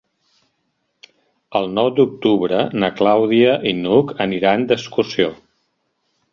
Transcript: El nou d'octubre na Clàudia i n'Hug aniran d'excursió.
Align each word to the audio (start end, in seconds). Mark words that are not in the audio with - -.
El 1.59 1.69
nou 1.75 1.91
d'octubre 1.99 2.63
na 2.85 2.91
Clàudia 3.01 3.53
i 3.73 3.77
n'Hug 3.83 4.17
aniran 4.29 4.69
d'excursió. 4.73 5.33